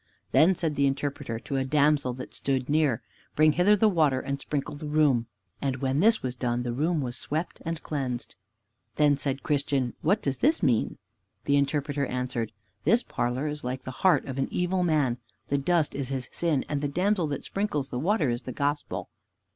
Then 0.31 0.55
said 0.55 0.75
the 0.75 0.87
Interpreter 0.87 1.37
to 1.41 1.57
a 1.57 1.63
damsel 1.63 2.13
that 2.13 2.33
stood 2.33 2.67
near, 2.69 3.03
"Bring 3.35 3.51
hither 3.51 3.75
the 3.75 3.87
water 3.87 4.19
and 4.19 4.39
sprinkle 4.39 4.73
the 4.75 4.87
room." 4.87 5.27
And 5.61 5.75
when 5.75 5.99
this 5.99 6.23
was 6.23 6.33
done 6.33 6.63
the 6.63 6.73
room 6.73 7.01
was 7.01 7.15
swept 7.15 7.61
and 7.63 7.83
cleansed. 7.83 8.35
Then 8.95 9.15
said 9.15 9.43
Christian, 9.43 9.93
"What 10.01 10.23
does 10.23 10.39
this 10.39 10.63
mean?" 10.63 10.97
The 11.45 11.55
Interpreter 11.55 12.07
answered, 12.07 12.51
"This 12.83 13.03
parlor 13.03 13.45
is 13.47 13.63
like 13.63 13.83
the 13.83 13.91
heart 13.91 14.25
of 14.25 14.39
an 14.39 14.47
evil 14.49 14.81
man. 14.81 15.19
The 15.49 15.59
dust 15.59 15.93
is 15.93 16.07
his 16.07 16.29
sin, 16.31 16.65
and 16.67 16.81
the 16.81 16.87
damsel 16.87 17.27
that 17.27 17.43
sprinkles 17.43 17.89
the 17.89 17.99
water 17.99 18.31
is 18.31 18.41
the 18.41 18.51
Gospel." 18.51 19.07